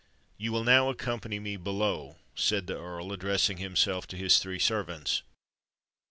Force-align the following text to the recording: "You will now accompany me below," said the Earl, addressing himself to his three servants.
"You 0.35 0.51
will 0.51 0.63
now 0.63 0.89
accompany 0.89 1.39
me 1.39 1.57
below," 1.57 2.15
said 2.33 2.65
the 2.65 2.75
Earl, 2.75 3.13
addressing 3.13 3.57
himself 3.57 4.07
to 4.07 4.17
his 4.17 4.39
three 4.39 4.57
servants. 4.57 5.21